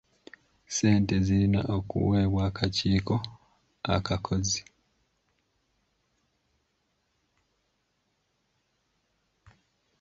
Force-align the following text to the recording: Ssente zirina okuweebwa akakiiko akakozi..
Ssente 0.67 1.15
zirina 1.25 1.61
okuweebwa 1.77 2.41
akakiiko 2.49 3.15
akakozi.. 3.95 4.61